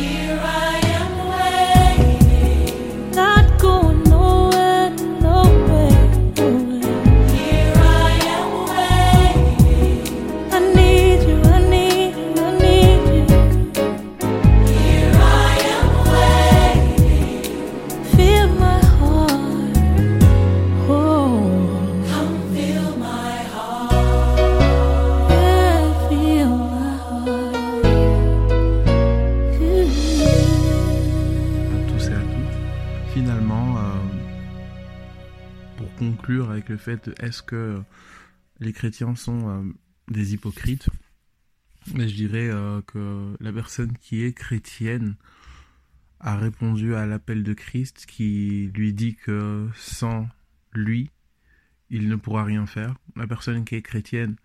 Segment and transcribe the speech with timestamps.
[0.00, 0.49] Here I
[36.00, 37.82] conclure avec le fait est-ce que
[38.58, 39.72] les chrétiens sont euh,
[40.08, 40.88] des hypocrites,
[41.94, 45.16] mais je dirais euh, que la personne qui est chrétienne
[46.18, 50.26] a répondu à l'appel de Christ qui lui dit que sans
[50.72, 51.10] lui,
[51.90, 52.94] il ne pourra rien faire.
[53.14, 54.36] La personne qui est chrétienne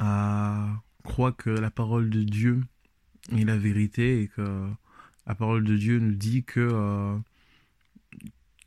[0.00, 2.62] a, croit que la parole de Dieu
[3.30, 4.68] est la vérité et que
[5.26, 7.16] la parole de Dieu nous dit que euh,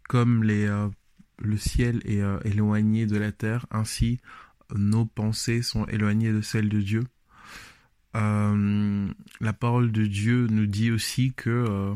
[0.07, 0.67] comme les,
[1.39, 4.19] le ciel est euh, éloigné de la terre, ainsi
[4.75, 7.03] nos pensées sont éloignées de celles de Dieu.
[8.15, 9.07] Euh,
[9.39, 11.95] la parole de Dieu nous dit aussi que euh,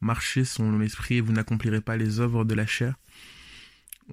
[0.00, 2.94] marchez selon l'esprit et vous n'accomplirez pas les œuvres de la chair.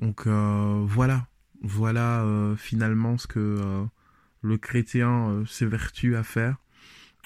[0.02, 1.27] Donc voilà,
[1.61, 2.23] voilà
[2.57, 3.85] finalement ce que
[4.41, 6.55] le chrétien s'évertue à faire.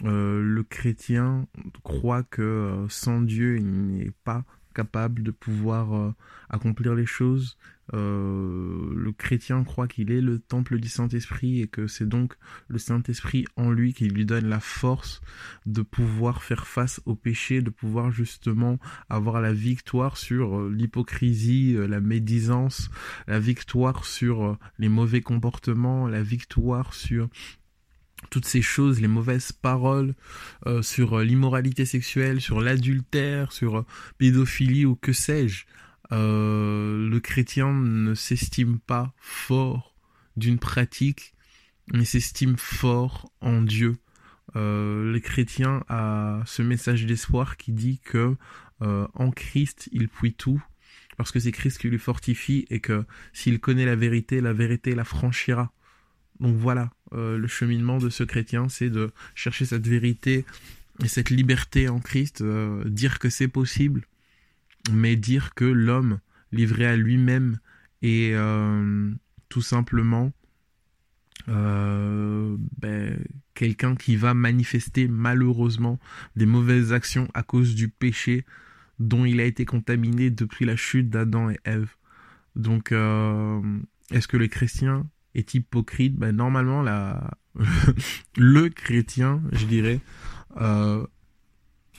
[0.01, 1.45] Le chrétien
[1.83, 4.43] croit que sans Dieu, il n'est pas
[4.73, 6.13] capable de pouvoir euh,
[6.49, 7.57] accomplir les choses.
[7.93, 12.35] Euh, le chrétien croit qu'il est le temple du Saint-Esprit et que c'est donc
[12.67, 15.21] le Saint-Esprit en lui qui lui donne la force
[15.65, 21.75] de pouvoir faire face au péché, de pouvoir justement avoir la victoire sur euh, l'hypocrisie,
[21.87, 22.89] la médisance,
[23.27, 27.29] la victoire sur les mauvais comportements, la victoire sur
[28.29, 30.15] toutes ces choses, les mauvaises paroles,
[30.65, 33.85] euh, sur euh, l'immoralité sexuelle, sur l'adultère, sur euh,
[34.17, 35.65] pédophilie ou que sais-je.
[36.11, 39.95] Euh, le chrétien ne s'estime pas fort
[40.35, 41.33] d'une pratique,
[41.91, 43.97] mais s'estime fort en Dieu.
[44.55, 48.35] Euh, le chrétien a ce message d'espoir qui dit que
[48.81, 50.61] en Christ il puit tout,
[51.15, 54.93] parce que c'est Christ qui lui fortifie et que s'il connaît la vérité, la vérité
[54.93, 55.71] la franchira.
[56.39, 60.45] Donc voilà, euh, le cheminement de ce chrétien, c'est de chercher cette vérité
[61.03, 64.07] et cette liberté en Christ, euh, dire que c'est possible,
[64.91, 66.19] mais dire que l'homme
[66.51, 67.59] livré à lui-même
[68.01, 69.11] est euh,
[69.49, 70.31] tout simplement
[71.45, 73.19] ben,
[73.53, 75.99] quelqu'un qui va manifester malheureusement
[76.37, 78.45] des mauvaises actions à cause du péché
[78.99, 81.89] dont il a été contaminé depuis la chute d'Adam et Ève.
[82.55, 85.05] Donc, est-ce que le chrétien
[85.35, 87.31] est hypocrite ben, Normalement, la...
[88.37, 89.99] le chrétien, je dirais,
[90.57, 91.05] euh...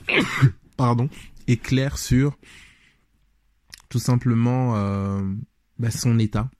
[0.77, 1.09] pardon,
[1.47, 2.37] est clair sur
[3.89, 5.22] tout simplement euh,
[5.78, 6.50] ben, son état.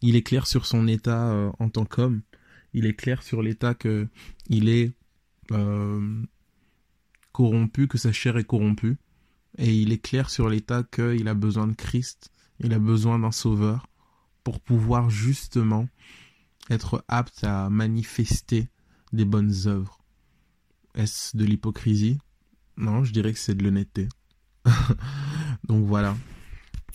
[0.00, 2.22] Il est clair sur son état euh, en tant qu'homme.
[2.72, 4.08] Il est clair sur l'état que
[4.48, 4.92] il est
[5.50, 6.22] euh,
[7.32, 8.96] corrompu, que sa chair est corrompue.
[9.58, 12.30] Et il est clair sur l'état qu'il a besoin de Christ.
[12.60, 13.86] Il a besoin d'un sauveur
[14.44, 15.88] pour pouvoir justement
[16.70, 18.68] être apte à manifester
[19.12, 19.98] des bonnes œuvres.
[20.94, 22.18] Est-ce de l'hypocrisie?
[22.76, 24.08] Non, je dirais que c'est de l'honnêteté.
[25.64, 26.16] Donc voilà.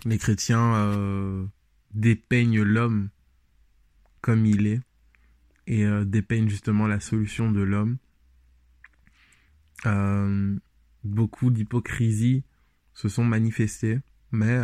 [0.05, 1.45] Les chrétiens euh,
[1.93, 3.09] dépeignent l'homme
[4.21, 4.81] comme il est
[5.67, 7.97] et euh, dépeignent justement la solution de l'homme.
[9.85, 10.57] Euh,
[11.03, 12.43] beaucoup d'hypocrisie
[12.93, 13.99] se sont manifestées,
[14.31, 14.59] mais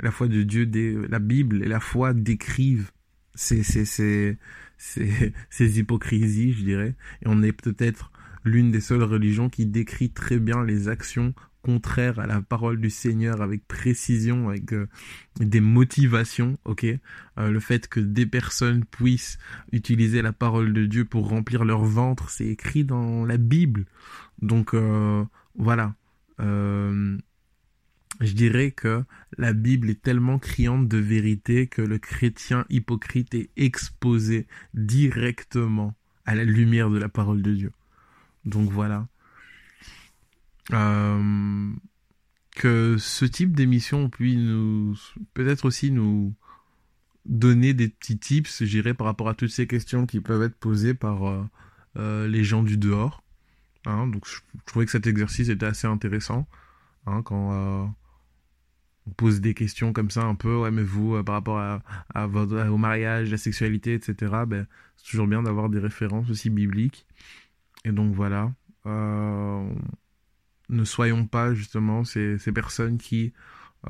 [0.00, 0.96] la foi de Dieu, dé...
[1.08, 2.90] la Bible et la foi décrivent
[3.34, 4.38] ces, ces, ces,
[5.50, 6.94] ces, hypocrisies, je dirais.
[7.22, 8.12] Et on est peut-être
[8.44, 12.88] l'une des seules religions qui décrit très bien les actions contraires à la parole du
[12.88, 14.88] Seigneur avec précision, avec euh,
[15.40, 16.84] des motivations, ok?
[16.84, 19.38] Euh, Le fait que des personnes puissent
[19.72, 23.84] utiliser la parole de Dieu pour remplir leur ventre, c'est écrit dans la Bible.
[24.40, 25.24] Donc euh,
[25.56, 25.94] voilà.
[28.20, 29.04] Je dirais que
[29.36, 35.94] la Bible est tellement criante de vérité que le chrétien hypocrite est exposé directement
[36.26, 37.72] à la lumière de la parole de Dieu.
[38.44, 39.06] Donc voilà.
[40.72, 41.72] Euh,
[42.56, 44.96] que ce type d'émission puisse nous,
[45.32, 46.34] peut-être aussi nous
[47.24, 50.94] donner des petits tips, j'irais, par rapport à toutes ces questions qui peuvent être posées
[50.94, 51.44] par euh,
[51.96, 53.22] euh, les gens du dehors.
[53.86, 56.48] Hein, donc je, trouvais que cet exercice était assez intéressant.
[57.06, 57.94] Hein, quand
[59.16, 62.68] pose des questions comme ça un peu, ouais, mais vous, euh, par rapport à, votre,
[62.68, 64.66] au mariage, la sexualité, etc., ben,
[64.96, 67.06] c'est toujours bien d'avoir des références aussi bibliques.
[67.84, 68.52] Et donc voilà.
[68.86, 69.68] Euh,
[70.68, 73.32] ne soyons pas justement ces, ces personnes qui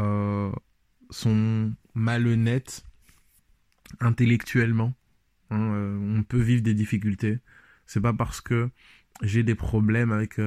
[0.00, 0.50] euh,
[1.10, 2.84] sont malhonnêtes
[4.00, 4.94] intellectuellement.
[5.50, 5.58] Hein,
[6.16, 7.38] on peut vivre des difficultés.
[7.86, 8.70] C'est pas parce que
[9.22, 10.38] j'ai des problèmes avec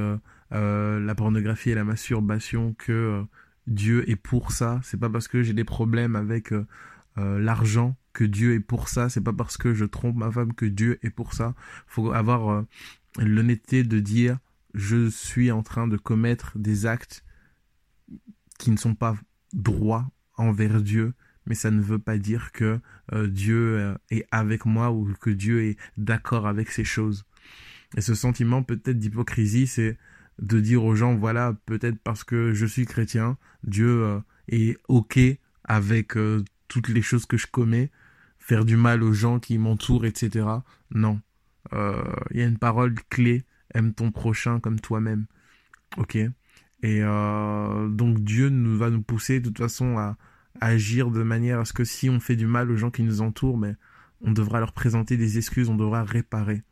[0.52, 3.26] la pornographie et la masturbation que
[3.68, 4.80] Dieu est pour ça.
[4.84, 6.66] C'est pas parce que j'ai des problèmes avec euh,
[7.18, 9.10] euh, l'argent que Dieu est pour ça.
[9.10, 11.56] C'est pas parce que je trompe ma femme que Dieu est pour ça.
[11.88, 12.68] Faut avoir euh,
[13.19, 14.40] l'honnêteté de dire
[14.74, 17.25] je suis en train de commettre des actes
[18.58, 19.18] qui ne sont pas
[19.54, 21.13] droits envers Dieu,
[21.46, 22.80] mais ça ne veut pas dire que
[23.12, 27.25] Dieu est avec moi ou que Dieu est d'accord avec ces choses.
[27.98, 29.98] Et ce sentiment peut-être d'hypocrisie, c'est
[30.39, 35.19] de dire aux gens, voilà, peut-être parce que je suis chrétien, Dieu euh, est OK
[35.63, 37.92] avec euh, toutes les choses que je commets,
[38.39, 40.45] faire du mal aux gens qui m'entourent, etc.
[40.92, 41.22] Non.
[41.74, 42.01] Euh,
[42.31, 43.44] Il y a une parole clé,
[43.74, 45.25] aime ton prochain comme toi-même.
[45.98, 46.18] OK
[46.84, 50.18] Et donc Dieu nous va nous pousser de toute façon à,
[50.60, 53.22] agir de manière à ce que si on fait du mal aux gens qui nous
[53.22, 53.75] entourent, mais
[54.22, 56.63] on devra leur présenter des excuses, on devra réparer.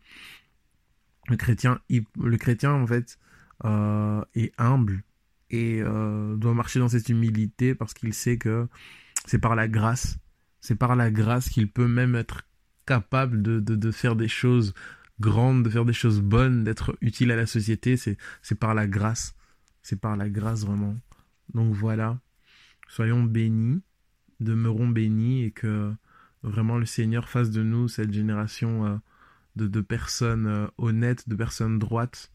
[1.27, 3.19] Le chrétien, le chrétien en fait,
[3.65, 5.03] euh, est humble
[5.49, 8.67] et euh, doit marcher dans cette humilité parce qu'il sait que
[9.25, 10.17] c'est par la grâce,
[10.61, 12.43] c'est par la grâce qu'il peut même être
[12.85, 14.73] capable de, de, faire des choses
[15.19, 17.97] grandes, de faire des choses bonnes, d'être utile à la société.
[17.97, 19.35] C'est, c'est par la grâce,
[19.83, 20.95] c'est par la grâce vraiment.
[21.53, 22.19] Donc voilà,
[22.87, 23.81] soyons bénis,
[24.39, 25.93] demeurons bénis et que
[26.43, 28.97] vraiment le Seigneur fasse de nous cette génération euh,
[29.55, 32.31] de, de personnes euh, honnêtes, de personnes droites,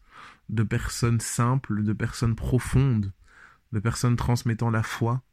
[0.49, 3.11] de personnes simples, de personnes profondes,
[3.71, 5.23] de personnes transmettant la foi,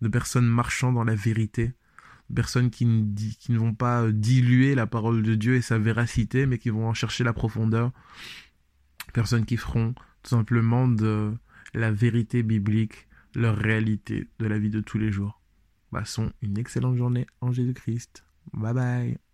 [0.00, 1.72] de personnes marchant dans la vérité,
[2.30, 6.46] de personnes qui ne, vont pas euh, diluer la parole de Dieu et sa véracité,
[6.46, 7.92] mais qui vont en chercher la profondeur,
[9.12, 11.32] personnes qui feront tout simplement de
[11.74, 15.40] la vérité biblique leur réalité de la vie de tous les jours.
[15.90, 18.24] Passons une excellente journée en Jésus-Christ.
[18.52, 19.31] Bye bye.